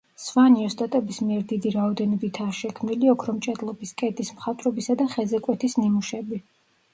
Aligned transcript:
სვანი 0.21 0.63
ოსტატების 0.67 1.19
მიერ 1.25 1.43
დიდი 1.51 1.73
რაოდენობითაა 1.75 2.55
შექმნილი 2.61 3.11
ოქრომჭედლობის, 3.13 3.93
კედლის 4.03 4.33
მხატვრობისა 4.39 4.97
და 5.03 5.07
ხეზე 5.13 5.43
კვეთის 5.49 5.79
ნიმუშები. 5.85 6.43